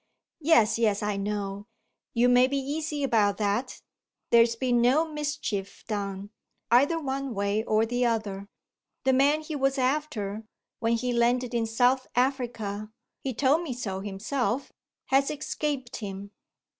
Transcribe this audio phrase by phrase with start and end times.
[0.39, 1.67] "Yes, yes; I know.
[2.15, 3.83] You may be easy about that.
[4.31, 6.31] There's been no mischief done,
[6.71, 8.49] either one way or the other.
[9.03, 10.43] The man he was after,
[10.79, 12.91] when he landed in South Africa
[13.23, 14.73] (he told me so himself)
[15.09, 16.31] has escaped him."